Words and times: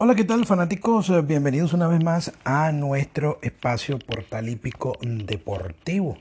Hola, 0.00 0.14
¿qué 0.14 0.22
tal 0.22 0.46
fanáticos? 0.46 1.10
Bienvenidos 1.26 1.72
una 1.72 1.88
vez 1.88 2.04
más 2.04 2.32
a 2.44 2.70
nuestro 2.70 3.40
espacio 3.42 3.98
portal 3.98 4.48
hípico 4.48 4.96
deportivo 5.00 6.16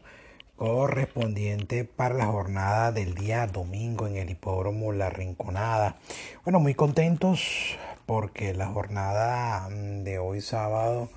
correspondiente 0.55 1.83
para 1.83 2.15
la 2.15 2.25
jornada 2.25 2.91
del 2.91 3.13
día 3.13 3.45
domingo 3.45 4.07
en 4.07 4.17
el 4.17 4.31
hipódromo 4.31 4.93
La 4.93 5.11
Rinconada. 5.11 5.97
Bueno, 6.43 6.59
muy 6.59 6.73
contentos 6.73 7.77
porque 8.07 8.55
la 8.55 8.65
jornada 8.65 9.69
mm, 9.69 10.03
de 10.03 10.17
hoy 10.17 10.41
sábado 10.41 11.11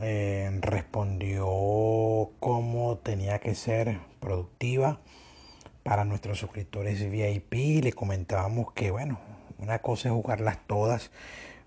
eh, 0.00 0.56
respondió 0.60 1.48
como 2.38 2.98
tenía 2.98 3.40
que 3.40 3.56
ser 3.56 3.98
productiva 4.20 5.00
para 5.82 6.04
nuestros 6.04 6.38
suscriptores 6.38 7.10
VIP. 7.10 7.82
Le 7.82 7.92
comentábamos 7.92 8.72
que, 8.72 8.92
bueno, 8.92 9.18
una 9.58 9.80
cosa 9.80 10.10
es 10.10 10.14
jugarlas 10.14 10.58
todas 10.68 11.10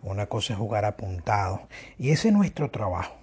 una 0.05 0.27
cosa 0.27 0.53
es 0.53 0.59
jugar 0.59 0.85
apuntado. 0.85 1.67
Y 1.97 2.11
ese 2.11 2.29
es 2.29 2.33
nuestro 2.33 2.71
trabajo. 2.71 3.15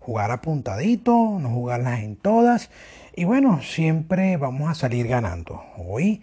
Jugar 0.00 0.30
apuntadito, 0.30 1.38
no 1.40 1.48
jugarlas 1.48 2.00
en 2.00 2.16
todas. 2.16 2.70
Y 3.14 3.24
bueno, 3.24 3.62
siempre 3.62 4.36
vamos 4.36 4.68
a 4.68 4.74
salir 4.74 5.06
ganando. 5.06 5.62
Hoy, 5.78 6.22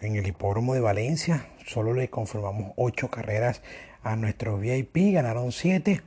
en 0.00 0.16
el 0.16 0.26
hipódromo 0.26 0.74
de 0.74 0.80
Valencia, 0.80 1.46
solo 1.66 1.92
le 1.92 2.08
confirmamos 2.08 2.72
ocho 2.76 3.10
carreras 3.10 3.60
a 4.02 4.16
nuestros 4.16 4.60
VIP. 4.60 5.12
Ganaron 5.12 5.52
siete. 5.52 6.00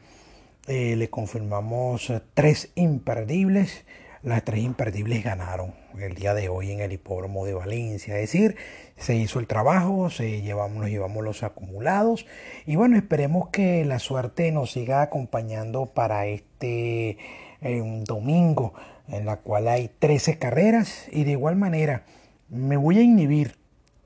Eh, 0.68 0.96
le 0.96 1.10
confirmamos 1.10 2.12
tres 2.34 2.72
imperdibles. 2.76 3.86
Las 4.24 4.44
tres 4.44 4.62
imperdibles 4.62 5.24
ganaron 5.24 5.74
el 6.00 6.14
día 6.14 6.36
de 6.36 6.48
hoy 6.48 6.72
en 6.72 6.80
el 6.80 6.92
hipódromo 6.92 7.44
de 7.44 7.56
Valencia. 7.56 8.14
Es 8.20 8.32
decir, 8.32 8.56
se 8.96 9.16
hizo 9.16 9.40
el 9.40 9.48
trabajo, 9.48 10.12
se 10.12 10.44
llevamos, 10.44 10.78
nos 10.78 10.92
llevamos 10.92 11.24
los 11.24 11.42
acumulados 11.42 12.28
y 12.68 12.76
bueno, 12.76 12.98
esperemos 12.98 13.50
que 13.50 13.84
la 13.84 13.98
suerte 13.98 14.52
nos 14.52 14.74
siga 14.74 15.02
acompañando 15.02 15.88
para 15.88 16.28
este 16.28 17.18
eh, 17.62 18.04
domingo 18.06 18.76
en 19.08 19.26
la 19.26 19.38
cual 19.38 19.68
hay 19.68 19.90
13 19.98 20.38
carreras 20.38 21.08
y 21.12 21.24
de 21.24 21.32
igual 21.32 21.56
manera 21.56 22.04
me 22.48 22.78
voy 22.78 23.00
a 23.00 23.02
inhibir 23.02 23.56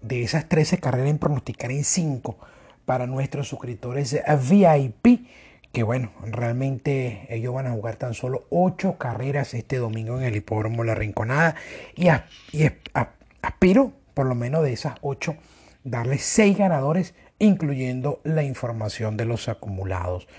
de 0.01 0.23
esas 0.23 0.47
13 0.47 0.77
carreras 0.77 1.09
en 1.09 1.17
pronosticar 1.17 1.71
en 1.71 1.83
5 1.83 2.37
para 2.85 3.05
nuestros 3.05 3.49
suscriptores 3.49 4.17
VIP 4.49 5.27
que 5.75 5.83
bueno, 5.83 6.13
realmente 6.23 7.27
ellos 7.27 7.53
van 7.53 7.67
a 7.67 7.73
jugar 7.73 7.97
tan 7.97 8.13
solo 8.13 8.45
8 8.49 8.97
carreras 8.97 9.53
este 9.53 9.75
domingo 9.75 10.17
en 10.17 10.23
el 10.23 10.37
hipódromo 10.37 10.85
La 10.85 10.95
Rinconada 10.95 11.55
y, 11.97 12.07
y 12.53 12.71
aspiro 13.41 13.91
por 14.13 14.25
lo 14.25 14.35
menos 14.35 14.63
de 14.63 14.71
esas 14.71 14.95
8 15.01 15.35
darle 15.83 16.17
6 16.17 16.57
ganadores 16.57 17.13
incluyendo 17.39 18.21
la 18.23 18.43
información 18.43 19.17
de 19.17 19.25
los 19.25 19.49
acumulados. 19.49 20.29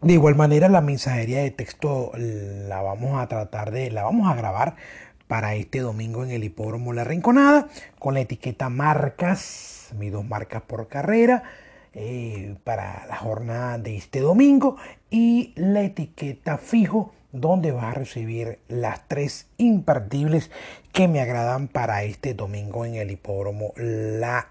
De 0.00 0.14
igual 0.14 0.34
manera 0.34 0.68
la 0.68 0.80
mensajería 0.80 1.42
de 1.42 1.52
texto 1.52 2.10
la 2.16 2.82
vamos 2.82 3.22
a 3.22 3.28
tratar 3.28 3.70
de 3.70 3.92
la 3.92 4.02
vamos 4.02 4.28
a 4.28 4.34
grabar 4.34 4.74
para 5.28 5.54
este 5.54 5.78
domingo 5.78 6.24
en 6.24 6.32
el 6.32 6.42
hipódromo 6.42 6.92
La 6.92 7.04
Rinconada 7.04 7.68
con 8.00 8.14
la 8.14 8.20
etiqueta 8.22 8.68
marcas, 8.68 9.90
mis 9.96 10.10
dos 10.10 10.24
marcas 10.24 10.62
por 10.62 10.88
carrera 10.88 11.44
eh, 11.94 12.56
para 12.64 13.06
la 13.06 13.16
jornada 13.16 13.78
de 13.78 13.96
este 13.96 14.20
domingo 14.20 14.76
y 15.10 15.52
la 15.56 15.82
etiqueta 15.82 16.58
fijo 16.58 17.12
donde 17.34 17.72
vas 17.72 17.84
a 17.84 17.94
recibir 17.94 18.58
las 18.68 19.06
tres 19.08 19.48
imperdibles 19.58 20.50
que 20.92 21.08
me 21.08 21.20
agradan 21.20 21.68
para 21.68 22.04
este 22.04 22.34
domingo 22.34 22.84
en 22.84 22.94
el 22.94 23.10
hipódromo 23.10 23.72
La 23.76 24.50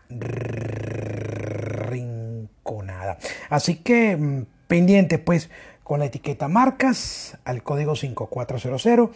Rinconada. 1.89 3.17
Así 3.49 3.75
que 3.75 4.17
mm, 4.17 4.45
pendiente 4.67 5.17
pues 5.17 5.49
con 5.83 5.99
la 5.99 6.05
etiqueta 6.05 6.47
marcas 6.47 7.37
al 7.45 7.63
código 7.63 7.95
5400, 7.95 9.09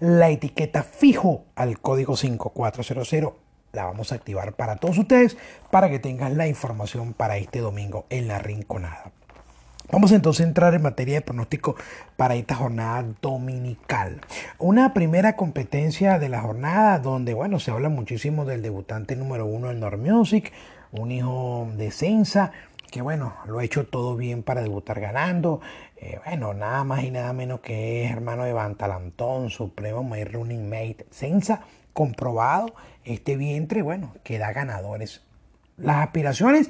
la 0.00 0.28
etiqueta 0.30 0.82
fijo 0.82 1.44
al 1.54 1.80
código 1.80 2.16
5400 2.16 3.45
la 3.76 3.84
vamos 3.84 4.10
a 4.10 4.16
activar 4.16 4.54
para 4.54 4.76
todos 4.76 4.98
ustedes 4.98 5.36
para 5.70 5.88
que 5.88 6.00
tengan 6.00 6.36
la 6.36 6.48
información 6.48 7.12
para 7.12 7.36
este 7.36 7.60
domingo 7.60 8.06
en 8.10 8.26
la 8.26 8.40
Rinconada. 8.40 9.12
Vamos 9.92 10.10
entonces 10.10 10.44
a 10.44 10.48
entrar 10.48 10.74
en 10.74 10.82
materia 10.82 11.14
de 11.14 11.20
pronóstico 11.20 11.76
para 12.16 12.34
esta 12.34 12.56
jornada 12.56 13.04
dominical. 13.22 14.20
Una 14.58 14.92
primera 14.92 15.36
competencia 15.36 16.18
de 16.18 16.28
la 16.28 16.40
jornada 16.40 16.98
donde, 16.98 17.34
bueno, 17.34 17.60
se 17.60 17.70
habla 17.70 17.88
muchísimo 17.88 18.44
del 18.44 18.62
debutante 18.62 19.14
número 19.14 19.46
uno 19.46 19.68
del 19.68 19.78
North 19.78 20.00
Music, 20.00 20.52
un 20.90 21.12
hijo 21.12 21.68
de 21.76 21.92
Sensa, 21.92 22.50
que 22.90 23.00
bueno, 23.00 23.34
lo 23.46 23.60
ha 23.60 23.64
hecho 23.64 23.86
todo 23.86 24.16
bien 24.16 24.42
para 24.42 24.62
debutar 24.62 24.98
ganando. 24.98 25.60
Eh, 25.98 26.18
bueno, 26.24 26.52
nada 26.52 26.82
más 26.82 27.04
y 27.04 27.12
nada 27.12 27.32
menos 27.32 27.60
que 27.60 28.04
es 28.04 28.10
hermano 28.10 28.42
de 28.42 28.52
Bantalantón, 28.52 29.50
Supremo 29.50 30.02
My 30.02 30.24
Running 30.24 30.68
Mate 30.68 31.06
Sensa, 31.10 31.60
comprobado 31.96 32.74
este 33.06 33.38
vientre, 33.38 33.80
bueno, 33.80 34.12
que 34.22 34.36
da 34.36 34.52
ganadores. 34.52 35.22
Las 35.78 36.04
aspiraciones 36.04 36.68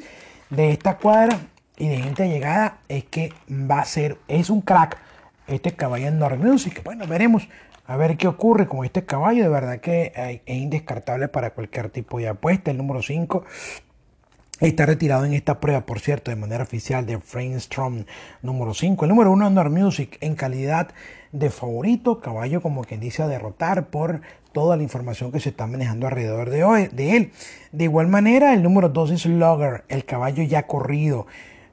de 0.51 0.71
esta 0.71 0.99
cuadra 0.99 1.41
y 1.77 1.89
de 1.89 1.97
gente 1.97 2.29
llegada 2.29 2.79
es 2.89 3.03
que 3.07 3.33
va 3.51 3.81
a 3.81 3.85
ser, 3.85 4.19
es 4.29 4.51
un 4.51 4.61
crack 4.61 4.99
este 5.49 5.75
caballo 5.75 6.07
en 6.07 6.21
Music. 6.39 6.81
Bueno, 6.85 7.09
veremos 7.09 7.49
a 7.87 7.97
ver 7.97 8.17
qué 8.17 8.29
ocurre 8.29 8.69
con 8.69 8.85
este 8.85 9.05
caballo. 9.05 9.43
De 9.43 9.49
verdad 9.49 9.81
que 9.81 10.41
es 10.47 10.57
indescartable 10.57 11.27
para 11.27 11.51
cualquier 11.51 11.91
tipo 11.91 12.21
de 12.21 12.29
apuesta. 12.29 12.71
El 12.71 12.77
número 12.77 13.03
5 13.03 13.45
Está 14.61 14.87
retirado 14.87 15.27
en 15.27 15.35
esta 15.35 15.61
prueba, 15.61 15.85
por 15.85 16.01
cierto, 16.01 16.31
de 16.31 16.37
manera 16.37 16.65
oficial 16.65 17.05
de 17.05 17.21
Strong 17.61 18.07
número 18.41 18.73
5. 18.73 19.05
El 19.05 19.11
número 19.11 19.31
1 19.33 19.49
Under 19.49 19.69
Music 19.69 20.17
en 20.23 20.35
calidad 20.35 20.89
de 21.33 21.51
favorito, 21.51 22.21
caballo 22.21 22.63
como 22.63 22.83
quien 22.83 23.01
dice 23.01 23.23
a 23.23 23.29
derrotar 23.29 23.89
por 23.89 24.23
toda 24.53 24.79
la 24.79 24.83
información 24.83 25.31
que 25.31 25.41
se 25.41 25.51
está 25.51 25.67
manejando 25.67 26.07
alrededor 26.07 26.49
de, 26.49 26.65
hoy, 26.65 26.89
de 26.91 27.19
él. 27.19 27.33
De 27.71 27.85
igual 27.85 28.09
manera, 28.09 28.55
el 28.55 28.63
número 28.63 28.89
2 28.89 29.11
es 29.11 29.27
Logger, 29.27 29.85
el 29.89 30.07
caballo 30.07 30.43
ya 30.43 30.67
corrido. 30.67 31.27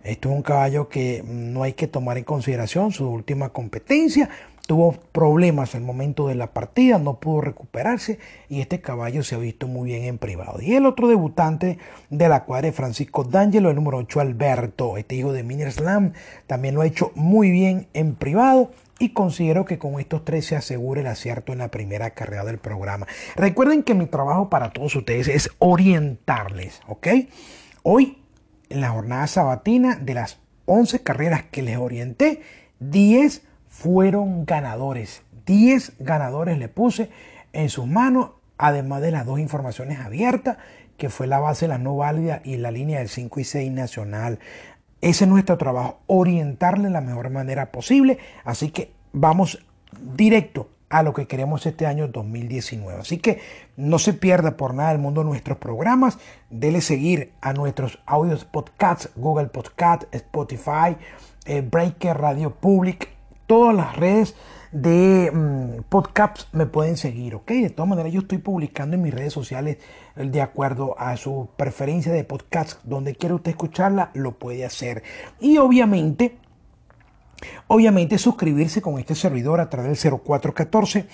Esto 0.04 0.30
es 0.30 0.36
un 0.36 0.42
caballo 0.42 0.90
que 0.90 1.24
no 1.26 1.64
hay 1.64 1.72
que 1.72 1.88
tomar 1.88 2.18
en 2.18 2.26
consideración 2.26 2.92
su 2.92 3.10
última 3.10 3.48
competencia 3.50 4.30
tuvo 4.68 4.94
problemas 5.12 5.76
al 5.76 5.82
momento 5.82 6.28
de 6.28 6.36
la 6.36 6.54
partida, 6.54 6.98
no 6.98 7.20
pudo 7.20 7.42
recuperarse 7.42 8.20
y 8.48 8.62
este 8.62 8.80
caballo 8.80 9.24
se 9.24 9.36
ha 9.36 9.38
visto 9.38 9.68
muy 9.68 9.90
bien 9.90 10.04
en 10.04 10.18
privado. 10.18 10.62
Y 10.62 10.74
el 10.76 10.86
otro 10.86 11.08
debutante 11.08 11.78
de 12.10 12.30
la 12.30 12.46
cuadra 12.46 12.72
Francisco 12.72 13.24
D'Angelo, 13.24 13.70
el 13.70 13.76
número 13.76 13.98
8 13.98 14.22
Alberto, 14.22 14.98
este 14.98 15.16
hijo 15.16 15.34
de 15.34 15.44
Miner 15.44 15.72
Slam, 15.72 16.14
también 16.48 16.76
lo 16.76 16.82
ha 16.82 16.86
hecho 16.86 17.12
muy 17.16 17.52
bien 17.52 17.88
en 17.94 18.16
privado 18.16 18.72
y 19.00 19.10
considero 19.10 19.66
que 19.66 19.78
con 19.78 20.00
estos 20.00 20.24
tres 20.24 20.46
se 20.46 20.56
asegure 20.56 21.02
el 21.02 21.08
acierto 21.08 21.52
en 21.52 21.60
la 21.60 21.70
primera 21.70 22.12
carrera 22.12 22.46
del 22.46 22.58
programa. 22.58 23.06
Recuerden 23.36 23.84
que 23.84 23.96
mi 23.96 24.06
trabajo 24.06 24.50
para 24.50 24.72
todos 24.72 24.96
ustedes 24.96 25.28
es 25.28 25.50
orientarles, 25.60 26.80
¿ok? 26.88 27.08
Hoy, 27.84 28.20
en 28.70 28.80
la 28.80 28.92
jornada 28.92 29.28
sabatina, 29.28 29.98
de 29.98 30.14
las 30.14 30.40
11 30.66 31.04
carreras 31.04 31.44
que 31.52 31.64
les 31.64 31.78
orienté, 31.78 32.42
10 32.80 33.42
fueron 33.74 34.46
ganadores. 34.46 35.24
10 35.48 35.94
ganadores 36.00 36.60
le 36.60 36.70
puse 36.70 37.10
en 37.54 37.70
sus 37.70 37.88
manos, 37.88 38.30
además 38.58 39.02
de 39.02 39.12
las 39.12 39.26
dos 39.26 39.40
informaciones 39.40 40.00
abiertas, 40.00 40.58
que 40.96 41.10
fue 41.10 41.26
la 41.26 41.40
base 41.40 41.68
la 41.68 41.80
no 41.80 41.98
válida 41.98 42.42
y 42.46 42.58
la 42.58 42.70
línea 42.70 43.00
del 43.00 43.10
5 43.10 43.40
y 43.40 43.44
6 43.44 43.72
nacional. 43.72 44.40
Ese 45.02 45.24
es 45.24 45.30
nuestro 45.30 45.58
trabajo, 45.58 46.02
orientarle 46.06 46.86
de 46.86 46.92
la 46.92 47.02
mejor 47.02 47.32
manera 47.32 47.72
posible. 47.72 48.20
Así 48.46 48.70
que 48.70 48.94
vamos 49.12 49.66
directo 50.16 50.70
a 50.90 51.02
lo 51.02 51.16
que 51.16 51.26
queremos 51.26 51.66
este 51.66 51.88
año 51.88 52.08
2019. 52.08 53.02
Así 53.02 53.18
que 53.18 53.42
no 53.76 53.98
se 53.98 54.14
pierda 54.14 54.56
por 54.56 54.76
nada 54.76 54.92
el 54.92 55.00
mundo 55.00 55.24
nuestros 55.24 55.58
programas. 55.58 56.20
Dele 56.52 56.80
seguir 56.80 57.34
a 57.42 57.54
nuestros 57.54 58.00
audios 58.06 58.46
podcasts, 58.46 59.10
Google 59.16 59.48
Podcast, 59.48 60.04
Spotify, 60.14 60.96
eh, 61.46 61.62
Breaker 61.62 62.18
Radio 62.18 62.54
Public, 62.54 63.13
todas 63.54 63.76
las 63.76 63.96
redes 63.96 64.36
de 64.72 65.30
mm, 65.32 65.84
podcasts 65.88 66.48
me 66.54 66.66
pueden 66.66 66.98
seguir, 66.98 67.36
¿ok? 67.36 67.52
De 67.52 67.70
todas 67.70 67.88
maneras, 67.88 68.12
yo 68.12 68.22
estoy 68.22 68.40
publicando 68.40 68.96
en 68.96 69.04
mis 69.04 69.14
redes 69.14 69.32
sociales 69.32 69.78
eh, 70.16 70.26
de 70.26 70.42
acuerdo 70.42 70.96
a 70.98 71.16
su 71.18 71.50
preferencia 71.56 72.12
de 72.12 72.24
podcast. 72.24 72.84
Donde 72.84 73.14
quiera 73.14 73.36
usted 73.36 73.52
escucharla, 73.52 74.10
lo 74.16 74.40
puede 74.40 74.66
hacer. 74.66 75.04
Y 75.40 75.60
obviamente, 75.60 76.36
obviamente 77.68 78.18
suscribirse 78.18 78.82
con 78.82 78.98
este 78.98 79.14
servidor 79.14 79.60
a 79.60 79.70
través 79.70 80.02
del 80.02 80.20
0414. 80.20 81.06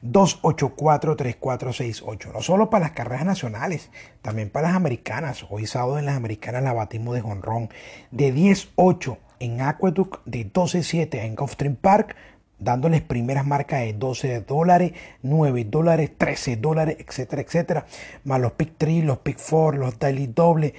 284-3468. 0.00 2.32
No 2.32 2.42
solo 2.42 2.70
para 2.70 2.84
las 2.84 2.92
carreras 2.92 3.26
nacionales, 3.26 3.90
también 4.22 4.50
para 4.50 4.68
las 4.68 4.76
americanas. 4.76 5.44
Hoy 5.50 5.66
sábado 5.66 5.98
en 5.98 6.06
las 6.06 6.14
americanas 6.14 6.62
la 6.62 6.72
batimos 6.72 7.16
de 7.16 7.22
jonrón 7.22 7.70
de 8.12 8.32
10-8 8.32 9.18
en 9.40 9.60
Aqueduct 9.60 10.24
de 10.24 10.50
12.7 10.52 11.24
en 11.24 11.34
Gulfstream 11.34 11.76
Park, 11.76 12.16
dándoles 12.58 13.02
primeras 13.02 13.46
marcas 13.46 13.80
de 13.80 13.92
12 13.92 14.40
dólares, 14.40 14.92
9 15.22 15.64
dólares, 15.64 16.10
13 16.16 16.56
dólares, 16.56 16.96
etcétera, 16.98 17.42
etcétera, 17.42 17.86
más 18.24 18.40
los 18.40 18.52
Pick 18.52 18.74
3, 18.78 19.04
los 19.04 19.18
Pick 19.18 19.38
4, 19.38 19.78
los 19.78 19.98
Daily 19.98 20.26
Doble. 20.26 20.74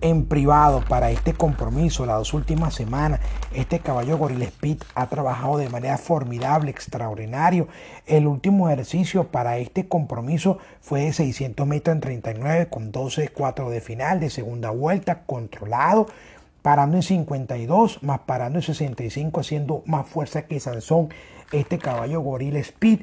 en 0.00 0.26
privado 0.26 0.82
para 0.88 1.10
este 1.10 1.32
compromiso 1.32 2.06
las 2.06 2.18
dos 2.18 2.34
últimas 2.34 2.74
semanas. 2.74 3.20
Este 3.54 3.80
caballo 3.80 4.18
Gorilla 4.18 4.46
Speed 4.46 4.78
ha 4.94 5.06
trabajado 5.06 5.58
de 5.58 5.68
manera 5.68 5.98
formidable, 5.98 6.70
extraordinario. 6.70 7.68
El 8.06 8.26
último 8.26 8.68
ejercicio 8.68 9.28
para 9.28 9.58
este 9.58 9.88
compromiso 9.88 10.58
fue 10.80 11.02
de 11.02 11.12
600 11.12 11.66
metros 11.66 11.94
en 11.94 12.00
39 12.00 12.68
con 12.68 12.92
12-4 12.92 13.68
de 13.68 13.80
final 13.80 14.20
de 14.20 14.30
segunda 14.30 14.70
vuelta, 14.70 15.22
controlado, 15.24 16.06
parando 16.62 16.96
en 16.96 17.02
52, 17.02 18.02
más 18.02 18.20
parando 18.20 18.58
en 18.58 18.62
65, 18.64 19.40
haciendo 19.40 19.82
más 19.86 20.06
fuerza 20.06 20.42
que 20.42 20.60
Sansón. 20.60 21.08
Este 21.52 21.78
caballo 21.78 22.20
Gorilla 22.20 22.58
Speed 22.58 23.00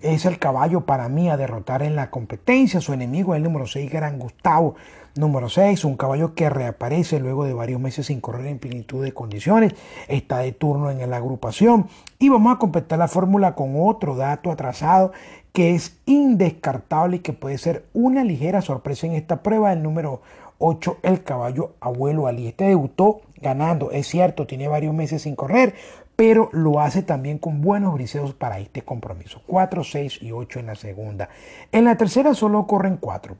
es 0.00 0.24
el 0.26 0.38
caballo 0.38 0.82
para 0.82 1.08
mí 1.08 1.28
a 1.28 1.36
derrotar 1.36 1.82
en 1.82 1.96
la 1.96 2.10
competencia. 2.10 2.80
Su 2.80 2.92
enemigo 2.92 3.34
es 3.34 3.38
el 3.38 3.44
número 3.44 3.66
6, 3.66 3.90
Gran 3.90 4.18
Gustavo. 4.18 4.76
Número 5.16 5.48
6, 5.48 5.84
un 5.84 5.96
caballo 5.96 6.34
que 6.34 6.48
reaparece 6.48 7.18
luego 7.18 7.44
de 7.44 7.52
varios 7.52 7.80
meses 7.80 8.06
sin 8.06 8.20
correr 8.20 8.46
en 8.46 8.60
plenitud 8.60 9.02
de 9.02 9.12
condiciones. 9.12 9.74
Está 10.06 10.38
de 10.38 10.52
turno 10.52 10.90
en 10.90 11.10
la 11.10 11.16
agrupación. 11.16 11.88
Y 12.20 12.28
vamos 12.28 12.54
a 12.54 12.58
completar 12.58 13.00
la 13.00 13.08
fórmula 13.08 13.56
con 13.56 13.74
otro 13.76 14.14
dato 14.14 14.52
atrasado 14.52 15.12
que 15.52 15.74
es 15.74 15.98
indescartable 16.06 17.16
y 17.16 17.20
que 17.20 17.32
puede 17.32 17.58
ser 17.58 17.84
una 17.94 18.22
ligera 18.22 18.62
sorpresa 18.62 19.08
en 19.08 19.14
esta 19.14 19.42
prueba. 19.42 19.72
El 19.72 19.82
número 19.82 20.20
8, 20.58 20.98
el 21.02 21.24
caballo 21.24 21.72
abuelo 21.80 22.28
Ali. 22.28 22.46
Este 22.46 22.66
debutó 22.66 23.22
ganando, 23.40 23.90
es 23.90 24.06
cierto, 24.06 24.46
tiene 24.46 24.68
varios 24.68 24.94
meses 24.94 25.22
sin 25.22 25.36
correr, 25.36 25.74
pero 26.18 26.50
lo 26.52 26.80
hace 26.80 27.04
también 27.04 27.38
con 27.38 27.60
buenos 27.60 27.94
briseos 27.94 28.34
para 28.34 28.58
este 28.58 28.82
compromiso. 28.82 29.40
4, 29.46 29.84
6 29.84 30.18
y 30.20 30.32
8 30.32 30.58
en 30.58 30.66
la 30.66 30.74
segunda. 30.74 31.28
En 31.70 31.84
la 31.84 31.96
tercera 31.96 32.34
solo 32.34 32.66
corren 32.66 32.96
4. 32.96 33.36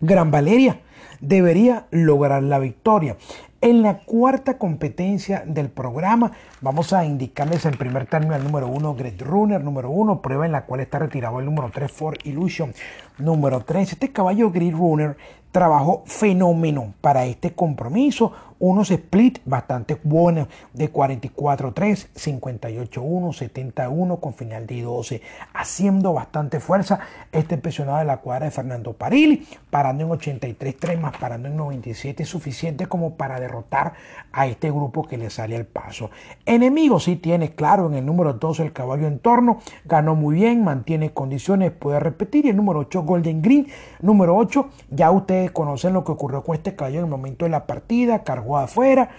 Gran 0.00 0.32
Valeria 0.32 0.80
debería 1.20 1.86
lograr 1.92 2.42
la 2.42 2.58
victoria. 2.58 3.18
En 3.60 3.82
la 3.82 3.98
cuarta 4.00 4.58
competencia 4.58 5.44
del 5.46 5.70
programa 5.70 6.32
vamos 6.62 6.92
a 6.92 7.04
indicarles 7.04 7.66
en 7.66 7.76
primer 7.76 8.06
término 8.06 8.36
el 8.36 8.44
número 8.44 8.68
1 8.68 8.94
Great 8.94 9.20
Runner, 9.20 9.62
número 9.62 9.90
1, 9.90 10.22
prueba 10.22 10.46
en 10.46 10.52
la 10.52 10.64
cual 10.64 10.80
está 10.80 11.00
retirado 11.00 11.40
el 11.40 11.44
número 11.44 11.70
3 11.70 11.90
For 11.90 12.16
Illusion, 12.24 12.72
número 13.18 13.60
3. 13.60 13.92
Este 13.92 14.12
caballo 14.12 14.50
Great 14.50 14.72
Runner 14.72 15.16
trabajó 15.52 16.02
fenómeno 16.06 16.94
para 17.00 17.26
este 17.26 17.52
compromiso. 17.52 18.32
Unos 18.58 18.92
split 18.92 19.40
bastante 19.44 19.98
buenos 20.04 20.46
de 20.72 20.92
44-3, 20.92 22.06
58-1, 22.14 23.32
71 23.32 24.16
con 24.18 24.34
final 24.34 24.68
de 24.68 24.82
12, 24.82 25.20
haciendo 25.52 26.12
bastante 26.12 26.60
fuerza. 26.60 27.00
Este 27.32 27.56
impresionado 27.56 27.98
de 27.98 28.04
la 28.04 28.18
cuadra 28.18 28.44
de 28.44 28.52
Fernando 28.52 28.92
Parili, 28.92 29.48
parando 29.68 30.04
en 30.04 30.10
83-3 30.10 30.96
más 30.96 31.16
parando 31.16 31.48
en 31.48 31.56
97, 31.56 32.24
suficiente 32.24 32.86
como 32.86 33.16
para 33.16 33.40
derrotar 33.40 33.94
a 34.30 34.46
este 34.46 34.70
grupo 34.70 35.08
que 35.08 35.18
le 35.18 35.28
sale 35.28 35.56
al 35.56 35.66
paso. 35.66 36.10
Enemigo 36.52 37.00
sí 37.00 37.16
tiene 37.16 37.54
claro 37.54 37.86
en 37.86 37.94
el 37.94 38.06
número 38.06 38.34
12 38.34 38.62
el 38.62 38.72
caballo 38.72 39.06
en 39.06 39.18
torno, 39.18 39.58
ganó 39.84 40.14
muy 40.14 40.36
bien, 40.36 40.64
mantiene 40.64 41.12
condiciones, 41.12 41.72
puede 41.72 42.00
repetir. 42.00 42.46
Y 42.46 42.50
el 42.50 42.56
número 42.56 42.80
8 42.80 43.02
Golden 43.02 43.42
Green, 43.42 43.66
número 44.00 44.36
8, 44.36 44.68
ya 44.90 45.10
ustedes 45.10 45.50
conocen 45.50 45.94
lo 45.94 46.04
que 46.04 46.12
ocurrió 46.12 46.42
con 46.42 46.54
este 46.54 46.76
caballo 46.76 46.98
en 46.98 47.04
el 47.06 47.10
momento 47.10 47.44
de 47.44 47.50
la 47.50 47.66
partida, 47.66 48.22
cargó 48.22 48.58
afuera, 48.58 49.10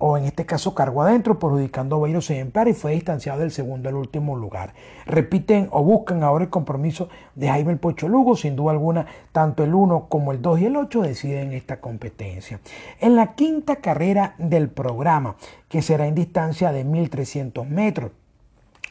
o 0.00 0.16
en 0.16 0.24
este 0.24 0.46
caso 0.46 0.74
cargó 0.74 1.02
adentro, 1.02 1.38
perjudicando 1.38 2.04
a 2.04 2.08
en 2.08 2.16
ejemplares 2.16 2.76
y 2.76 2.80
fue 2.80 2.92
distanciado 2.92 3.40
del 3.40 3.50
segundo 3.50 3.90
al 3.90 3.96
último 3.96 4.34
lugar. 4.34 4.72
Repiten 5.04 5.68
o 5.70 5.84
buscan 5.84 6.24
ahora 6.24 6.44
el 6.44 6.50
compromiso 6.50 7.10
de 7.34 7.48
Jaime 7.48 7.72
el 7.72 7.78
Pocho 7.78 8.08
Lugo, 8.08 8.34
sin 8.34 8.56
duda 8.56 8.72
alguna, 8.72 9.06
tanto 9.32 9.62
el 9.62 9.74
1 9.74 10.06
como 10.08 10.32
el 10.32 10.40
2 10.40 10.60
y 10.60 10.66
el 10.66 10.76
8 10.76 11.02
deciden 11.02 11.52
esta 11.52 11.80
competencia. 11.80 12.60
En 12.98 13.14
la 13.14 13.34
quinta 13.34 13.76
carrera 13.76 14.34
del 14.38 14.70
programa, 14.70 15.36
que 15.68 15.82
será 15.82 16.06
en 16.06 16.14
distancia 16.14 16.72
de 16.72 16.82
1300 16.82 17.68
metros, 17.68 18.10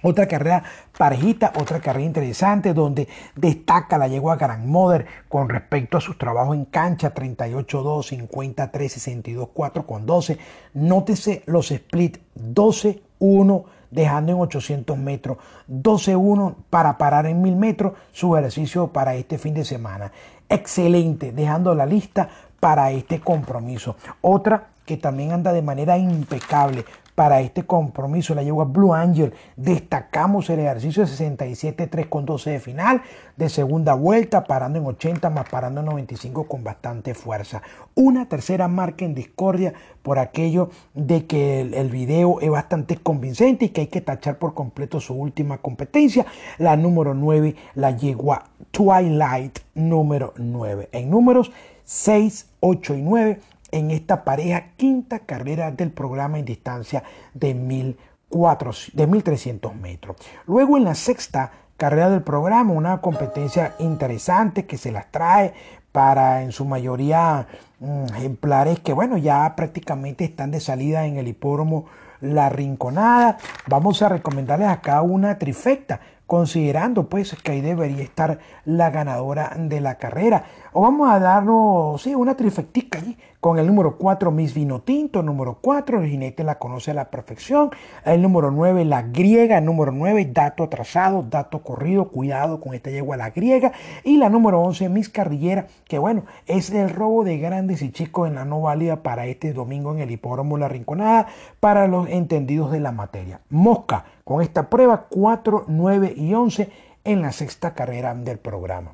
otra 0.01 0.27
carrera 0.27 0.63
parejita, 0.97 1.53
otra 1.59 1.79
carrera 1.79 2.05
interesante 2.05 2.73
donde 2.73 3.07
destaca 3.35 3.97
la 3.97 4.07
yegua 4.07 4.37
Grandmother 4.37 5.05
con 5.27 5.49
respecto 5.49 5.97
a 5.97 6.01
sus 6.01 6.17
trabajos 6.17 6.55
en 6.55 6.65
cancha 6.65 7.13
38-2, 7.13 8.03
53, 8.03 8.91
62, 8.91 9.49
4 9.53 9.85
con 9.85 10.05
12. 10.05 10.37
Nótese 10.73 11.43
los 11.45 11.71
split 11.71 12.17
12-1 12.37 13.63
dejando 13.91 14.31
en 14.31 14.39
800 14.39 14.97
metros, 14.97 15.37
12-1 15.67 16.55
para 16.69 16.97
parar 16.97 17.25
en 17.25 17.41
1000 17.41 17.55
metros 17.55 17.93
su 18.11 18.37
ejercicio 18.37 18.87
para 18.87 19.15
este 19.15 19.37
fin 19.37 19.53
de 19.53 19.65
semana. 19.65 20.11
Excelente, 20.47 21.31
dejando 21.31 21.75
la 21.75 21.85
lista 21.85 22.29
para 22.59 22.91
este 22.91 23.19
compromiso. 23.19 23.95
Otra 24.21 24.69
que 24.85 24.97
también 24.97 25.31
anda 25.31 25.53
de 25.53 25.61
manera 25.61 25.97
impecable, 25.97 26.83
para 27.19 27.42
este 27.42 27.63
compromiso, 27.63 28.33
la 28.33 28.44
yegua 28.44 28.63
Blue 28.63 28.94
Angel. 28.94 29.33
Destacamos 29.57 30.50
el 30.50 30.62
ejercicio 30.62 31.06
de 31.06 31.12
67-3 31.12 32.07
con 32.07 32.25
12 32.25 32.51
de 32.51 32.60
final, 32.62 33.01
de 33.36 33.50
segunda 33.50 33.94
vuelta, 33.94 34.45
parando 34.45 34.80
en 34.80 34.86
80 34.86 35.30
más 35.30 35.50
parando 35.50 35.81
en 35.81 35.88
95 35.88 36.45
con 36.45 36.63
bastante 36.63 37.13
fuerza. 37.13 37.62
Una 37.94 38.30
tercera 38.30 38.69
marca 38.69 39.04
en 39.04 39.16
discordia 39.16 39.74
por 40.01 40.18
aquello 40.18 40.69
de 40.94 41.25
que 41.25 41.60
el, 41.60 41.74
el 41.74 41.89
video 41.89 42.39
es 42.39 42.51
bastante 42.51 42.95
convincente 42.95 43.66
y 43.66 43.69
que 43.71 43.81
hay 43.81 43.88
que 43.88 44.00
tachar 44.00 44.38
por 44.38 44.54
completo 44.54 45.01
su 45.01 45.13
última 45.13 45.57
competencia. 45.57 46.25
La 46.57 46.77
número 46.77 47.13
9, 47.13 47.54
la 47.75 47.92
yegua 47.98 48.45
Twilight 48.71 49.59
número 49.76 50.33
9. 50.38 50.88
En 50.94 51.09
números 51.09 51.52
6, 51.83 52.47
8 52.61 52.95
y 52.95 53.02
9 53.02 53.40
en 53.71 53.92
esta 53.92 54.23
pareja 54.23 54.71
quinta 54.78 55.19
carrera 55.19 55.71
del 55.71 55.92
programa 55.92 56.40
en 56.40 56.45
distancia 56.45 57.04
de, 57.33 57.54
1300 57.54 59.76
metros. 59.76 60.16
Luego 60.45 60.78
en 60.78 60.83
la 60.83 60.95
sexta 60.95 61.52
carrera 61.78 62.09
del 62.09 62.23
programa, 62.23 62.73
una 62.73 63.02
competencia 63.02 63.76
interesante 63.80 64.66
que 64.66 64.78
se 64.78 64.92
las 64.92 65.11
trae 65.11 65.54
para 65.92 66.44
en 66.44 66.52
su 66.52 66.66
mayoría 66.66 67.47
mm, 67.80 68.06
ejemplares 68.16 68.80
que 68.80 68.94
bueno 68.94 69.18
ya 69.18 69.56
prácticamente 69.56 70.26
están 70.26 70.52
de 70.52 70.59
salida 70.59 71.06
en 71.06 71.18
el 71.18 71.28
hipódromo 71.28 71.85
La 72.21 72.49
Rinconada. 72.49 73.38
Vamos 73.68 74.02
a 74.02 74.09
recomendarles 74.09 74.68
acá 74.68 75.02
una 75.02 75.40
trifecta 75.40 76.02
considerando 76.30 77.09
pues 77.09 77.35
que 77.42 77.54
ahí 77.54 77.61
debería 77.61 78.04
estar 78.04 78.38
la 78.64 78.92
ganadora 78.92 79.52
de 79.57 79.81
la 79.81 79.95
carrera. 79.95 80.44
O 80.71 80.81
vamos 80.81 81.09
a 81.09 81.19
darnos, 81.19 81.99
sí, 82.02 82.14
una 82.14 82.35
trifectica 82.35 82.99
allí 82.99 83.18
con 83.40 83.57
el 83.57 83.66
número 83.66 83.97
4 83.97 84.30
Miss 84.31 84.54
Vino 84.54 84.81
Tinto, 84.81 85.23
número 85.23 85.57
4 85.61 86.02
el 86.04 86.09
jinete 86.09 86.44
la 86.44 86.59
conoce 86.59 86.92
a 86.92 86.94
la 86.94 87.09
perfección, 87.09 87.71
el 88.06 88.21
número 88.21 88.52
9 88.52 88.85
la 88.85 89.02
griega, 89.02 89.61
número 89.61 89.92
9 89.92 90.30
dato 90.31 90.64
atrasado, 90.64 91.23
dato 91.23 91.64
corrido, 91.64 92.09
cuidado 92.09 92.59
con 92.59 92.76
esta 92.76 92.92
yegua 92.92 93.18
la 93.18 93.31
griega 93.31 93.71
y 94.04 94.18
la 94.18 94.30
número 94.30 94.61
11 94.61 94.90
Miss 94.90 95.09
Carrillera, 95.09 95.66
que 95.88 95.97
bueno, 95.97 96.26
es 96.45 96.69
el 96.69 96.92
robo 96.92 97.23
de 97.23 97.40
grandes 97.40 97.81
y 97.81 97.92
chicos 97.92 98.28
en 98.28 98.35
la 98.35 98.45
no 98.45 98.61
válida 98.61 99.02
para 99.02 99.26
este 99.26 99.54
domingo 99.54 99.94
en 99.94 100.02
el 100.02 100.11
hipódromo 100.11 100.57
La 100.59 100.68
Rinconada 100.68 101.28
para 101.59 101.88
los 101.88 102.07
entendidos 102.09 102.71
de 102.71 102.80
la 102.80 102.92
materia. 102.92 103.40
Mosca 103.49 104.06
con 104.23 104.44
esta 104.44 104.69
prueba 104.69 105.07
4, 105.09 105.66
9 105.68 106.14
y 106.16 106.33
11 106.33 106.69
en 107.06 107.21
la 107.23 107.31
sexta 107.31 107.73
carrera 107.73 108.14
del 108.14 108.38
programa. 108.38 108.92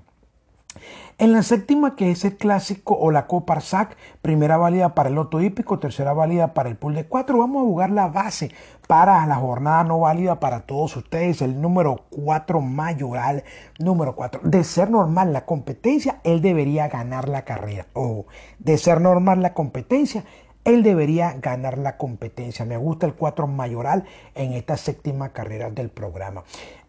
En 1.17 1.31
la 1.31 1.43
séptima, 1.43 1.95
que 1.95 2.11
es 2.11 2.25
el 2.25 2.35
clásico 2.35 2.97
o 2.97 3.09
la 3.09 3.25
Copa 3.25 3.53
Arsac, 3.53 3.95
primera 4.21 4.57
válida 4.57 4.95
para 4.95 5.07
el 5.07 5.15
loto 5.15 5.39
hípico, 5.39 5.79
tercera 5.79 6.11
válida 6.11 6.53
para 6.53 6.67
el 6.67 6.75
pool 6.75 6.95
de 6.95 7.05
4, 7.05 7.37
vamos 7.37 7.61
a 7.61 7.65
jugar 7.65 7.89
la 7.91 8.07
base 8.07 8.51
para 8.87 9.25
la 9.25 9.35
jornada 9.35 9.83
no 9.83 9.99
válida 9.99 10.39
para 10.39 10.61
todos 10.61 10.97
ustedes, 10.97 11.41
el 11.41 11.61
número 11.61 12.03
4 12.09 12.59
mayoral, 12.61 13.43
número 13.79 14.15
4. 14.15 14.41
De 14.43 14.63
ser 14.63 14.89
normal 14.89 15.33
la 15.33 15.45
competencia, 15.45 16.19
él 16.23 16.41
debería 16.41 16.87
ganar 16.87 17.29
la 17.29 17.43
carrera. 17.43 17.87
O 17.93 18.25
de 18.59 18.77
ser 18.77 19.01
normal 19.01 19.41
la 19.41 19.53
competencia, 19.53 20.25
él 20.65 20.83
debería 20.83 21.33
ganar 21.39 21.77
la 21.77 21.95
competencia. 21.95 22.65
Me 22.65 22.77
gusta 22.77 23.05
el 23.05 23.13
4 23.13 23.47
mayoral 23.47 24.03
en 24.33 24.53
esta 24.53 24.75
séptima 24.75 25.29
carrera 25.29 25.69
del 25.69 25.89
programa. 25.89 26.43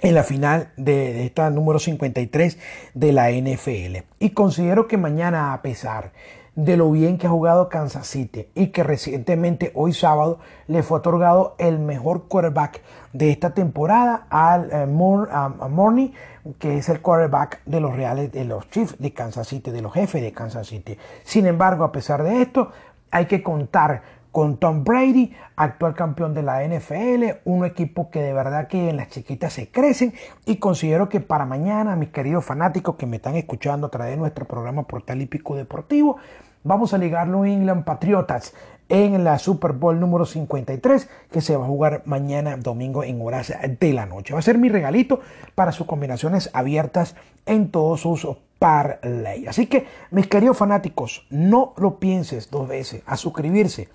en 0.03 0.15
la 0.15 0.25
final 0.25 0.69
de, 0.77 1.25
esta 1.25 1.49
número 1.51 1.79
53 1.79 2.59
de 2.95 3.13
la 3.13 3.31
NFL. 3.31 4.05
Y 4.19 4.31
considero 4.31 4.89
que 4.89 4.99
mañana, 4.99 5.55
a 5.55 5.63
pesar 5.63 6.13
de 6.55 6.77
lo 6.77 6.91
bien 6.91 7.17
que 7.17 7.27
ha 7.27 7.31
jugado 7.31 7.71
Kansas 7.71 8.07
City 8.09 8.47
y 8.55 8.69
que 8.69 8.83
recientemente, 8.83 9.71
hoy 9.75 9.95
sábado, 9.95 10.39
le 10.67 10.83
fue 10.83 10.99
otorgado 10.99 11.55
el 11.59 11.79
mejor 11.79 12.25
quarterback 12.29 12.83
de 13.15 13.31
esta 13.31 13.55
temporada 13.55 14.27
al 14.29 14.71
eh, 14.71 14.87
Morney, 14.87 16.13
que 16.59 16.77
es 16.79 16.89
el 16.89 17.01
quarterback 17.01 17.63
de 17.65 17.81
los 17.81 17.97
Reales, 17.97 18.33
de 18.33 18.45
los 18.45 18.69
Chiefs 18.69 18.97
de 18.99 19.13
Kansas 19.15 19.49
City, 19.49 19.71
de 19.71 19.81
los 19.81 19.95
jefes 19.95 20.21
de 20.21 20.33
Kansas 20.33 20.67
City. 20.67 20.99
Sin 21.23 21.47
embargo, 21.47 21.85
a 21.85 21.93
pesar 21.93 22.23
de 22.23 22.43
esto, 22.43 22.73
hay 23.11 23.27
que 23.27 23.43
contar 23.43 24.03
con 24.33 24.57
Tom 24.57 24.83
Brady, 24.83 25.33
actual 25.57 25.95
campeón 25.95 26.33
de 26.35 26.43
la 26.43 26.67
NFL, 26.67 27.41
un 27.45 27.67
equipo 27.67 28.11
que 28.11 28.23
de 28.23 28.33
verdad 28.33 28.67
que 28.67 28.89
en 28.89 28.97
las 28.97 29.11
chiquitas 29.11 29.53
se 29.53 29.69
crecen 29.69 30.15
y 30.47 30.57
considero 30.57 31.11
que 31.11 31.21
para 31.21 31.45
mañana, 31.45 31.95
mis 31.97 32.09
queridos 32.09 32.45
fanáticos 32.45 32.97
que 32.97 33.07
me 33.07 33.17
están 33.17 33.37
escuchando 33.37 33.87
a 33.87 33.91
través 33.91 34.15
de 34.15 34.17
nuestro 34.17 34.47
programa 34.47 34.85
Portal 34.85 35.21
Hípico 35.21 35.55
Deportivo, 35.55 36.17
vamos 36.65 36.95
a 36.95 36.99
ligar 36.99 37.29
New 37.29 37.45
England 37.45 37.85
Patriotas 37.85 38.55
en 38.89 39.23
la 39.23 39.39
Super 39.39 39.73
Bowl 39.73 40.01
número 40.01 40.25
53 40.25 41.09
que 41.31 41.41
se 41.43 41.57
va 41.57 41.65
a 41.65 41.69
jugar 41.69 42.03
mañana 42.07 42.57
domingo 42.57 43.05
en 43.05 43.21
horas 43.21 43.53
de 43.81 43.93
la 43.93 44.07
noche. 44.07 44.33
Va 44.33 44.41
a 44.41 44.43
ser 44.43 44.57
mi 44.57 44.71
regalito 44.71 45.21
para 45.55 45.73
sus 45.73 45.87
combinaciones 45.87 46.49
abiertas 46.55 47.17
en 47.45 47.71
todos 47.71 48.01
sus 48.01 48.27
parlay. 48.59 49.47
Así 49.47 49.67
que, 49.67 49.87
mis 50.11 50.29
queridos 50.29 50.57
fanáticos, 50.57 51.27
no 51.31 51.75
lo 51.77 51.99
pienses 51.99 52.51
dos 52.51 52.69
veces 52.69 53.03
a 53.07 53.17
suscribirse 53.17 53.89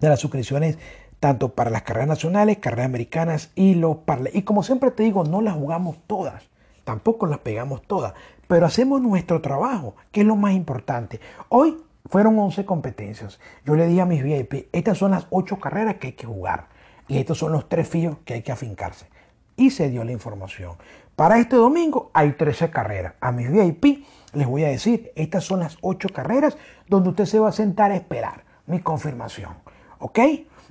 de 0.00 0.08
las 0.08 0.18
suscripciones 0.20 0.78
tanto 1.20 1.54
para 1.54 1.70
las 1.70 1.82
carreras 1.82 2.08
nacionales, 2.08 2.58
carreras 2.58 2.86
americanas 2.86 3.52
y 3.54 3.76
los 3.76 3.98
parle. 3.98 4.32
Y 4.34 4.42
como 4.42 4.62
siempre 4.62 4.90
te 4.90 5.04
digo, 5.04 5.24
no 5.24 5.40
las 5.40 5.54
jugamos 5.54 5.96
todas, 6.06 6.42
tampoco 6.84 7.26
las 7.26 7.38
pegamos 7.38 7.80
todas, 7.82 8.12
pero 8.46 8.66
hacemos 8.66 9.00
nuestro 9.00 9.40
trabajo, 9.40 9.96
que 10.12 10.20
es 10.20 10.26
lo 10.26 10.36
más 10.36 10.52
importante. 10.52 11.20
Hoy 11.48 11.78
fueron 12.10 12.38
11 12.38 12.66
competencias. 12.66 13.40
Yo 13.64 13.74
le 13.74 13.86
dije 13.86 14.02
a 14.02 14.06
mis 14.06 14.22
VIP, 14.22 14.68
estas 14.72 14.98
son 14.98 15.12
las 15.12 15.26
8 15.30 15.58
carreras 15.58 15.94
que 15.94 16.08
hay 16.08 16.12
que 16.12 16.26
jugar 16.26 16.66
y 17.08 17.16
estos 17.16 17.38
son 17.38 17.52
los 17.52 17.70
tres 17.70 17.88
fijos 17.88 18.18
que 18.26 18.34
hay 18.34 18.42
que 18.42 18.52
afincarse 18.52 19.06
y 19.56 19.70
se 19.70 19.90
dio 19.90 20.04
la 20.04 20.12
información. 20.12 20.76
Para 21.16 21.38
este 21.38 21.56
domingo 21.56 22.10
hay 22.12 22.32
13 22.32 22.70
carreras. 22.70 23.14
A 23.20 23.32
mis 23.32 23.50
VIP 23.50 24.04
les 24.32 24.46
voy 24.46 24.64
a 24.64 24.68
decir, 24.68 25.12
estas 25.14 25.44
son 25.44 25.60
las 25.60 25.78
8 25.80 26.08
carreras 26.12 26.56
donde 26.88 27.10
usted 27.10 27.24
se 27.24 27.38
va 27.38 27.48
a 27.48 27.52
sentar 27.52 27.92
a 27.92 27.96
esperar 27.96 28.44
mi 28.66 28.80
confirmación. 28.80 29.54
¿Ok? 29.98 30.18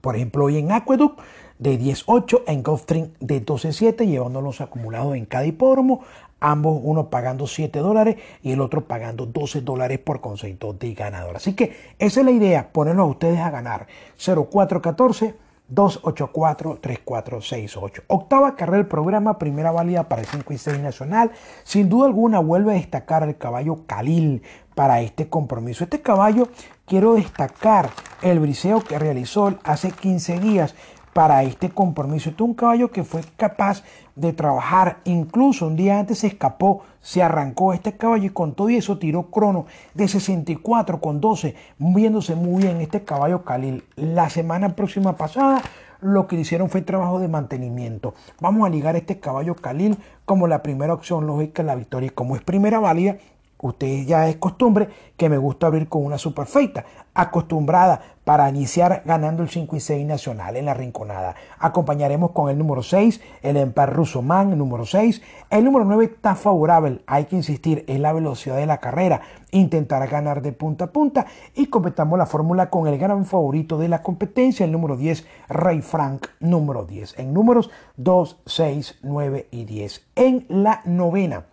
Por 0.00 0.16
ejemplo, 0.16 0.46
hoy 0.46 0.58
en 0.58 0.72
Aqueduct 0.72 1.20
de 1.60 1.78
10.8, 1.78 2.42
en 2.48 2.64
Gulfstream 2.64 3.10
de 3.20 3.46
12.7, 3.46 4.06
llevando 4.06 4.40
los 4.40 4.60
acumulados 4.60 5.14
en 5.14 5.26
cada 5.26 5.46
hipódromo 5.46 6.00
ambos 6.40 6.80
uno 6.82 7.10
pagando 7.10 7.46
7 7.46 7.78
dólares 7.80 8.16
y 8.42 8.52
el 8.52 8.60
otro 8.60 8.86
pagando 8.86 9.26
12 9.26 9.60
dólares 9.60 9.98
por 9.98 10.20
concepto 10.20 10.72
de 10.72 10.94
ganador. 10.94 11.36
Así 11.36 11.54
que 11.54 11.76
esa 11.98 12.20
es 12.20 12.26
la 12.26 12.32
idea, 12.32 12.72
ponerlos 12.72 13.06
a 13.06 13.10
ustedes 13.10 13.38
a 13.38 13.50
ganar. 13.50 13.86
0414 14.16 15.34
284-3468. 15.72 18.02
Octava 18.08 18.56
carrera 18.56 18.78
del 18.78 18.88
programa, 18.88 19.38
primera 19.38 19.70
válida 19.70 20.08
para 20.08 20.22
el 20.22 20.28
5 20.28 20.52
y 20.52 20.58
6 20.58 20.80
nacional. 20.80 21.30
Sin 21.62 21.88
duda 21.88 22.06
alguna 22.06 22.40
vuelve 22.40 22.72
a 22.72 22.74
destacar 22.74 23.22
el 23.22 23.38
caballo 23.38 23.84
Khalil 23.86 24.42
para 24.74 25.00
este 25.00 25.28
compromiso. 25.28 25.84
Este 25.84 26.02
caballo 26.02 26.48
quiero 26.86 27.14
destacar 27.14 27.90
el 28.22 28.40
briseo 28.40 28.82
que 28.82 28.98
realizó 28.98 29.56
hace 29.62 29.92
15 29.92 30.40
días 30.40 30.74
para 31.12 31.42
este 31.42 31.70
compromiso. 31.70 32.30
Este 32.30 32.42
es 32.42 32.48
un 32.48 32.54
caballo 32.54 32.90
que 32.90 33.04
fue 33.04 33.22
capaz 33.36 33.82
de 34.14 34.32
trabajar, 34.32 34.98
incluso 35.04 35.66
un 35.66 35.76
día 35.76 35.98
antes 35.98 36.18
se 36.18 36.26
escapó, 36.26 36.82
se 37.00 37.22
arrancó 37.22 37.72
este 37.72 37.96
caballo 37.96 38.24
y 38.24 38.30
con 38.30 38.54
todo 38.54 38.68
eso 38.68 38.98
tiró 38.98 39.30
crono 39.30 39.66
de 39.94 40.08
64 40.08 41.00
con 41.00 41.20
12, 41.20 41.54
viéndose 41.78 42.34
muy 42.34 42.62
bien 42.62 42.80
este 42.80 43.02
caballo 43.02 43.44
Khalil. 43.44 43.84
La 43.96 44.28
semana 44.28 44.76
próxima 44.76 45.16
pasada 45.16 45.62
lo 46.00 46.26
que 46.26 46.36
hicieron 46.36 46.70
fue 46.70 46.82
trabajo 46.82 47.18
de 47.18 47.28
mantenimiento. 47.28 48.14
Vamos 48.40 48.66
a 48.66 48.70
ligar 48.70 48.96
este 48.96 49.20
caballo 49.20 49.54
Khalil 49.54 49.98
como 50.24 50.46
la 50.46 50.62
primera 50.62 50.94
opción 50.94 51.26
lógica 51.26 51.62
en 51.62 51.66
la 51.66 51.74
victoria 51.74 52.08
y 52.08 52.10
como 52.10 52.36
es 52.36 52.42
primera 52.42 52.78
válida, 52.78 53.16
Usted 53.62 54.06
ya 54.06 54.28
es 54.28 54.36
costumbre 54.36 54.88
que 55.16 55.28
me 55.28 55.36
gusta 55.36 55.66
abrir 55.66 55.88
con 55.88 56.04
una 56.04 56.16
superfeita, 56.16 56.86
acostumbrada 57.12 58.00
para 58.24 58.48
iniciar 58.48 59.02
ganando 59.04 59.42
el 59.42 59.50
5 59.50 59.76
y 59.76 59.80
6 59.80 60.06
nacional 60.06 60.56
en 60.56 60.64
la 60.66 60.74
rinconada. 60.74 61.34
Acompañaremos 61.58 62.30
con 62.30 62.48
el 62.48 62.56
número 62.56 62.82
6, 62.82 63.20
el 63.42 63.56
Empar 63.56 63.94
Man, 64.22 64.56
número 64.56 64.86
6. 64.86 65.20
El 65.50 65.64
número 65.64 65.84
9 65.84 66.04
está 66.04 66.34
favorable, 66.36 67.00
hay 67.06 67.24
que 67.24 67.36
insistir, 67.36 67.84
en 67.86 68.02
la 68.02 68.12
velocidad 68.12 68.56
de 68.56 68.66
la 68.66 68.78
carrera. 68.78 69.20
Intentará 69.50 70.06
ganar 70.06 70.40
de 70.40 70.52
punta 70.52 70.86
a 70.86 70.92
punta 70.92 71.26
y 71.54 71.66
completamos 71.66 72.18
la 72.18 72.26
fórmula 72.26 72.70
con 72.70 72.86
el 72.86 72.98
gran 72.98 73.26
favorito 73.26 73.76
de 73.76 73.88
la 73.88 74.02
competencia, 74.02 74.64
el 74.64 74.72
número 74.72 74.96
10, 74.96 75.26
Rey 75.48 75.82
Frank, 75.82 76.28
número 76.38 76.84
10. 76.84 77.18
En 77.18 77.34
números 77.34 77.70
2, 77.96 78.40
6, 78.46 79.00
9 79.02 79.48
y 79.50 79.64
10. 79.64 80.06
En 80.14 80.46
la 80.48 80.80
novena, 80.84 81.44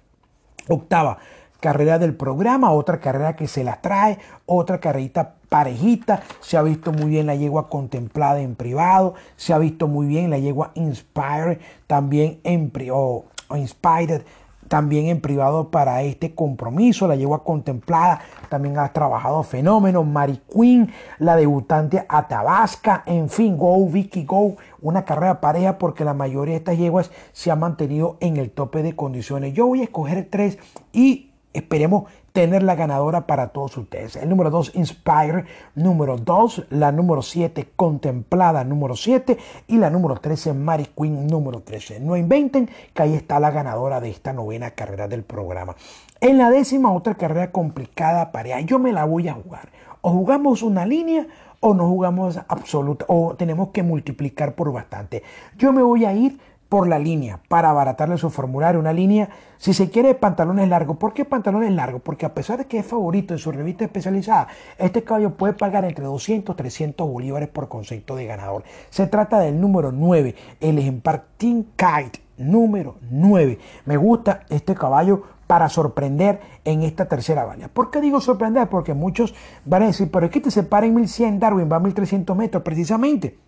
octava 0.69 1.17
carrera 1.59 1.99
del 1.99 2.15
programa, 2.15 2.71
otra 2.71 2.99
carrera 2.99 3.35
que 3.35 3.47
se 3.47 3.63
las 3.63 3.81
trae, 3.81 4.17
otra 4.45 4.79
carrerita 4.79 5.35
parejita, 5.49 6.21
se 6.39 6.57
ha 6.57 6.61
visto 6.61 6.91
muy 6.91 7.09
bien 7.09 7.27
la 7.27 7.35
yegua 7.35 7.69
contemplada 7.69 8.41
en 8.41 8.55
privado, 8.55 9.15
se 9.35 9.53
ha 9.53 9.57
visto 9.57 9.87
muy 9.87 10.07
bien 10.07 10.29
la 10.29 10.37
yegua 10.37 10.71
Inspire, 10.75 11.59
también 11.87 12.39
en 12.43 12.71
o, 12.91 13.25
Inspired, 13.55 14.23
también 14.67 15.07
en 15.07 15.21
privado 15.21 15.69
para 15.69 16.01
este 16.01 16.35
compromiso, 16.35 17.07
la 17.07 17.15
yegua 17.15 17.45
contemplada, 17.45 18.19
también 18.49 18.77
ha 18.77 18.91
trabajado 18.91 19.43
fenómeno, 19.43 20.03
Mary 20.03 20.41
Queen, 20.53 20.91
la 21.19 21.37
debutante 21.37 22.05
Atabasca, 22.09 23.03
en 23.05 23.29
fin, 23.29 23.57
Go, 23.57 23.87
Vicky 23.87 24.25
Go, 24.25 24.57
una 24.81 25.05
carrera 25.05 25.39
pareja 25.39 25.77
porque 25.77 26.03
la 26.03 26.13
mayoría 26.13 26.53
de 26.53 26.59
estas 26.59 26.77
yeguas 26.77 27.11
se 27.31 27.49
han 27.49 27.59
mantenido 27.59 28.17
en 28.19 28.35
el 28.35 28.51
tope 28.51 28.83
de 28.83 28.95
condiciones. 28.95 29.53
Yo 29.53 29.67
voy 29.67 29.81
a 29.81 29.85
escoger 29.85 30.27
tres 30.29 30.57
y 30.91 31.26
esperemos 31.57 32.05
tener 32.33 32.61
la 32.61 32.75
ganadora 32.75 33.25
para 33.25 33.47
todos 33.47 33.77
ustedes. 33.77 34.15
El 34.15 34.29
número 34.29 34.51
2, 34.51 34.73
Inspire. 34.75 35.45
Número 35.75 36.17
2, 36.17 36.67
la 36.69 36.91
número 36.91 37.21
7, 37.21 37.69
Contemplada. 37.75 38.63
Número 38.63 38.95
7. 38.95 39.37
Y 39.67 39.77
la 39.77 39.89
número 39.89 40.15
13, 40.15 40.53
Mary 40.53 40.87
Queen. 40.95 41.27
Número 41.27 41.61
13. 41.61 41.99
No 41.99 42.15
inventen 42.15 42.69
que 42.93 43.01
ahí 43.01 43.15
está 43.15 43.39
la 43.39 43.51
ganadora 43.51 43.99
de 43.99 44.09
esta 44.09 44.33
novena 44.33 44.71
carrera 44.71 45.07
del 45.07 45.23
programa. 45.23 45.75
En 46.21 46.37
la 46.37 46.49
décima, 46.51 46.93
otra 46.93 47.15
carrera 47.15 47.51
complicada 47.51 48.31
para 48.31 48.61
Yo 48.61 48.77
me 48.77 48.91
la 48.91 49.05
voy 49.05 49.27
a 49.27 49.33
jugar. 49.33 49.69
O 50.01 50.11
jugamos 50.11 50.61
una 50.61 50.85
línea 50.85 51.27
o 51.59 51.73
no 51.73 51.87
jugamos 51.87 52.39
absoluta 52.47 53.05
o 53.07 53.35
tenemos 53.35 53.69
que 53.69 53.83
multiplicar 53.83 54.53
por 54.53 54.71
bastante. 54.71 55.23
Yo 55.57 55.73
me 55.73 55.81
voy 55.81 56.05
a 56.05 56.13
ir 56.13 56.37
por 56.69 56.87
la 56.87 56.99
línea 56.99 57.39
para 57.47 57.69
abaratarle 57.69 58.17
su 58.17 58.29
formulario. 58.29 58.79
Una 58.79 58.93
línea, 58.93 59.29
si 59.57 59.73
se 59.73 59.89
quiere, 59.89 60.15
pantalones 60.15 60.67
largos. 60.69 60.97
¿Por 60.97 61.13
qué 61.13 61.25
pantalones 61.25 61.71
largos? 61.71 62.01
Porque 62.01 62.25
a 62.25 62.33
pesar 62.33 62.57
de 62.57 62.65
que 62.65 62.79
es 62.79 62.85
favorito 62.85 63.33
en 63.33 63.39
su 63.39 63.51
revista 63.51 63.85
especializada, 63.85 64.47
este 64.77 65.03
caballo 65.03 65.31
puede 65.31 65.53
pagar 65.53 65.85
entre 65.85 66.05
200 66.05 66.53
y 66.53 66.57
300 66.57 67.07
bolívares 67.07 67.49
por 67.49 67.67
concepto 67.67 68.15
de 68.15 68.25
ganador. 68.25 68.63
Se 68.89 69.07
trata 69.07 69.39
del 69.39 69.59
número 69.59 69.91
9, 69.91 70.35
el 70.59 70.79
ejemplar 70.79 71.25
Team 71.37 71.65
Kite, 71.75 72.21
número 72.37 72.97
9. 73.09 73.59
Me 73.85 73.97
gusta 73.97 74.41
este 74.49 74.75
caballo 74.75 75.23
para 75.47 75.69
sorprender 75.69 76.41
en 76.65 76.83
esta 76.83 77.05
tercera 77.05 77.45
valla. 77.45 77.69
¿Por 77.69 77.89
qué 77.89 78.01
digo 78.01 78.19
sorprender? 78.19 78.67
Porque 78.67 78.93
muchos 78.93 79.33
van 79.65 79.83
a 79.83 79.87
decir, 79.87 80.11
pero 80.11 80.25
es 80.25 80.31
que 80.31 80.41
te 80.41 80.51
separa 80.51 80.85
en 80.85 80.93
1100, 80.93 81.39
Darwin 81.39 81.71
va 81.71 81.77
a 81.77 81.79
1300 81.79 82.35
metros, 82.35 82.63
precisamente. 82.63 83.46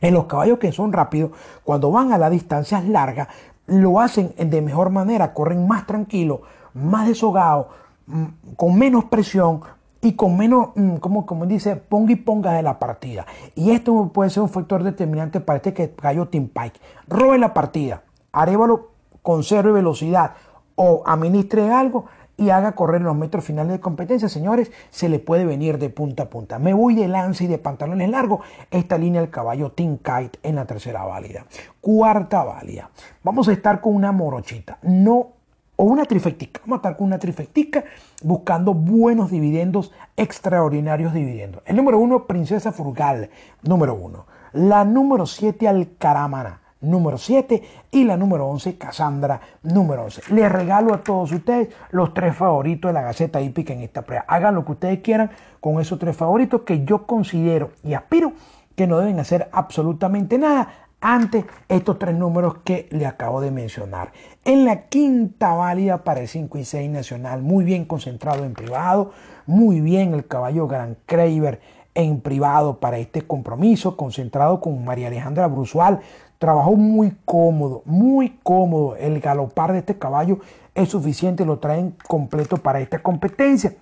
En 0.00 0.14
los 0.14 0.24
caballos 0.24 0.58
que 0.58 0.72
son 0.72 0.92
rápidos, 0.92 1.32
cuando 1.64 1.90
van 1.90 2.12
a 2.12 2.18
las 2.18 2.30
distancias 2.30 2.84
largas, 2.86 3.28
lo 3.66 4.00
hacen 4.00 4.32
de 4.36 4.62
mejor 4.62 4.90
manera, 4.90 5.34
corren 5.34 5.66
más 5.66 5.86
tranquilos, 5.86 6.40
más 6.74 7.06
deshogados, 7.06 7.66
mm, 8.06 8.24
con 8.56 8.78
menos 8.78 9.04
presión 9.04 9.60
y 10.00 10.12
con 10.14 10.36
menos, 10.36 10.68
mm, 10.74 10.96
como, 10.96 11.46
dice, 11.46 11.76
ponga 11.76 12.12
y 12.12 12.16
ponga 12.16 12.52
de 12.52 12.62
la 12.62 12.78
partida. 12.78 13.26
Y 13.54 13.72
esto 13.72 14.10
puede 14.12 14.30
ser 14.30 14.42
un 14.42 14.48
factor 14.48 14.82
determinante 14.82 15.40
para 15.40 15.58
este 15.58 15.92
caballo 15.94 16.28
Team 16.28 16.48
Pike. 16.48 16.80
Robe 17.08 17.38
la 17.38 17.52
partida, 17.52 18.02
arévalo, 18.32 18.92
conserve 19.22 19.72
velocidad 19.72 20.32
o 20.76 21.02
administre 21.04 21.72
algo 21.72 22.06
y 22.38 22.50
haga 22.50 22.72
correr 22.72 23.02
los 23.02 23.16
metros 23.16 23.44
finales 23.44 23.72
de 23.72 23.80
competencia, 23.80 24.28
señores, 24.28 24.70
se 24.90 25.08
le 25.08 25.18
puede 25.18 25.44
venir 25.44 25.78
de 25.78 25.90
punta 25.90 26.22
a 26.22 26.30
punta. 26.30 26.58
Me 26.60 26.72
voy 26.72 26.94
de 26.94 27.08
lance 27.08 27.44
y 27.44 27.46
de 27.48 27.58
pantalones 27.58 28.08
largos. 28.08 28.46
Esta 28.70 28.96
línea 28.96 29.20
del 29.20 29.28
caballo 29.28 29.72
Team 29.72 29.98
Kite 29.98 30.38
en 30.44 30.54
la 30.54 30.64
tercera 30.64 31.04
válida. 31.04 31.44
Cuarta 31.80 32.44
válida. 32.44 32.90
Vamos 33.24 33.48
a 33.48 33.52
estar 33.52 33.80
con 33.80 33.94
una 33.94 34.12
morochita. 34.12 34.78
No 34.82 35.32
o 35.74 35.84
una 35.84 36.04
trifectica. 36.04 36.60
Vamos 36.60 36.76
a 36.76 36.78
estar 36.78 36.96
con 36.96 37.08
una 37.08 37.18
trifectica 37.18 37.84
buscando 38.22 38.72
buenos 38.72 39.32
dividendos, 39.32 39.92
extraordinarios 40.16 41.12
dividendos. 41.12 41.62
El 41.66 41.74
número 41.74 41.98
uno, 41.98 42.26
Princesa 42.26 42.70
Frugal, 42.70 43.30
número 43.62 43.94
uno. 43.94 44.26
La 44.52 44.84
número 44.84 45.26
siete, 45.26 45.66
Alcarámara 45.66 46.67
número 46.80 47.18
7 47.18 47.62
y 47.90 48.04
la 48.04 48.16
número 48.16 48.46
11, 48.48 48.78
Cassandra, 48.78 49.40
número 49.62 50.04
11. 50.04 50.34
Les 50.34 50.50
regalo 50.50 50.94
a 50.94 51.02
todos 51.02 51.32
ustedes 51.32 51.68
los 51.90 52.14
tres 52.14 52.36
favoritos 52.36 52.88
de 52.88 52.92
la 52.92 53.02
Gaceta 53.02 53.40
Hípica 53.40 53.72
en 53.72 53.80
esta 53.80 54.02
prueba. 54.02 54.24
Hagan 54.28 54.54
lo 54.54 54.64
que 54.64 54.72
ustedes 54.72 55.00
quieran 55.00 55.30
con 55.60 55.80
esos 55.80 55.98
tres 55.98 56.16
favoritos 56.16 56.62
que 56.62 56.84
yo 56.84 57.06
considero 57.06 57.70
y 57.82 57.94
aspiro 57.94 58.32
que 58.76 58.86
no 58.86 58.98
deben 58.98 59.18
hacer 59.18 59.48
absolutamente 59.52 60.38
nada 60.38 60.88
ante 61.00 61.44
estos 61.68 61.98
tres 61.98 62.16
números 62.16 62.58
que 62.64 62.88
le 62.90 63.06
acabo 63.06 63.40
de 63.40 63.50
mencionar. 63.50 64.12
En 64.44 64.64
la 64.64 64.86
quinta 64.88 65.54
válida 65.54 66.04
para 66.04 66.20
el 66.20 66.28
5 66.28 66.58
y 66.58 66.64
6 66.64 66.90
nacional, 66.90 67.42
muy 67.42 67.64
bien 67.64 67.84
concentrado 67.84 68.44
en 68.44 68.54
privado, 68.54 69.12
muy 69.46 69.80
bien 69.80 70.14
el 70.14 70.26
caballo 70.26 70.66
Gran 70.66 70.96
Craver 71.06 71.60
en 71.94 72.20
privado 72.20 72.78
para 72.78 72.98
este 72.98 73.22
compromiso, 73.22 73.96
concentrado 73.96 74.60
con 74.60 74.84
María 74.84 75.08
Alejandra 75.08 75.46
Brusual, 75.48 76.00
Trabajó 76.38 76.76
muy 76.76 77.16
cómodo, 77.24 77.82
muy 77.84 78.38
cómodo. 78.44 78.94
El 78.94 79.20
galopar 79.20 79.72
de 79.72 79.80
este 79.80 79.98
caballo 79.98 80.38
es 80.74 80.88
suficiente, 80.88 81.44
lo 81.44 81.58
traen 81.58 81.96
completo 82.06 82.58
para 82.58 82.80
esta 82.80 83.00
competencia. 83.00 83.74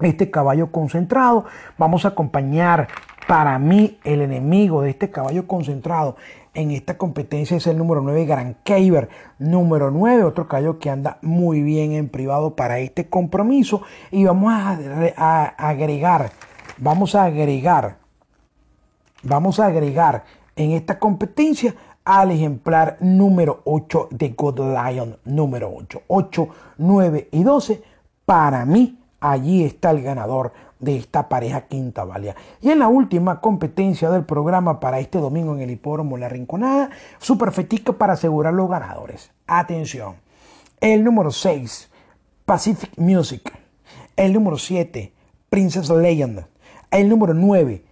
Este 0.00 0.28
caballo 0.28 0.72
concentrado, 0.72 1.44
vamos 1.78 2.04
a 2.04 2.08
acompañar 2.08 2.88
para 3.28 3.56
mí 3.60 3.98
el 4.02 4.22
enemigo 4.22 4.82
de 4.82 4.90
este 4.90 5.10
caballo 5.10 5.46
concentrado 5.46 6.16
en 6.52 6.72
esta 6.72 6.98
competencia 6.98 7.56
es 7.56 7.66
el 7.68 7.78
número 7.78 8.00
9 8.00 8.26
Gran 8.26 8.56
Caver, 8.64 9.08
número 9.38 9.90
9, 9.90 10.24
otro 10.24 10.46
caballo 10.46 10.78
que 10.78 10.90
anda 10.90 11.18
muy 11.22 11.62
bien 11.62 11.92
en 11.92 12.08
privado 12.08 12.54
para 12.54 12.80
este 12.80 13.08
compromiso 13.08 13.82
y 14.10 14.24
vamos 14.24 14.52
a 14.52 15.54
agregar, 15.56 16.30
vamos 16.78 17.14
a 17.14 17.24
agregar, 17.24 17.98
vamos 19.22 19.60
a 19.60 19.66
agregar 19.66 20.24
en 20.56 20.72
esta 20.72 20.98
competencia 20.98 21.74
al 22.04 22.30
ejemplar 22.30 22.98
número 23.00 23.62
8 23.64 24.08
de 24.10 24.30
God 24.30 24.60
Lion 24.60 25.16
número 25.24 25.72
8. 25.74 26.02
8, 26.06 26.48
9 26.78 27.28
y 27.32 27.42
12. 27.42 27.82
Para 28.26 28.64
mí, 28.64 28.98
allí 29.20 29.64
está 29.64 29.90
el 29.90 30.02
ganador 30.02 30.52
de 30.78 30.96
esta 30.96 31.28
pareja 31.28 31.62
quinta 31.62 32.04
valia. 32.04 32.36
Y 32.60 32.70
en 32.70 32.78
la 32.78 32.88
última 32.88 33.40
competencia 33.40 34.10
del 34.10 34.24
programa 34.24 34.80
para 34.80 35.00
este 35.00 35.18
domingo 35.18 35.54
en 35.54 35.62
el 35.62 35.70
hipódromo 35.70 36.18
La 36.18 36.28
Rinconada, 36.28 36.90
su 37.18 37.38
perfectica 37.38 37.94
para 37.94 38.12
asegurar 38.14 38.52
los 38.52 38.68
ganadores. 38.68 39.30
Atención. 39.46 40.16
El 40.80 41.02
número 41.04 41.30
6, 41.30 41.90
Pacific 42.44 42.90
Music. 42.98 43.50
El 44.16 44.34
número 44.34 44.58
7, 44.58 45.12
Princess 45.48 45.88
Legend. 45.88 46.44
El 46.94 47.08
número 47.08 47.34
9, 47.34 47.82